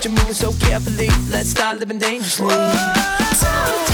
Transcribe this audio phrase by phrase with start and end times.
[0.00, 1.10] But you're moving so carefully.
[1.28, 2.48] Let's start living dangerously.
[2.48, 3.89] Talk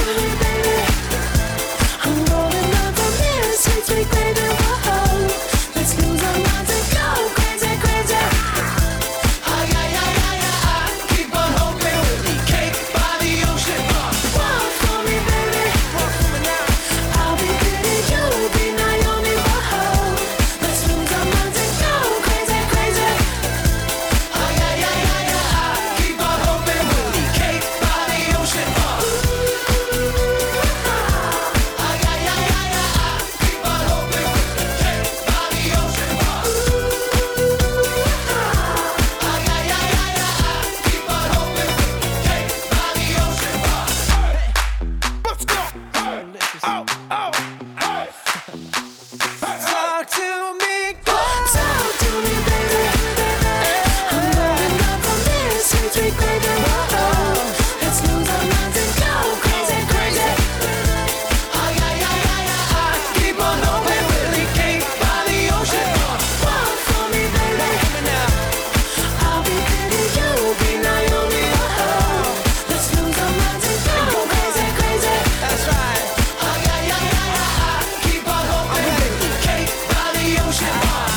[80.59, 81.16] Revolution.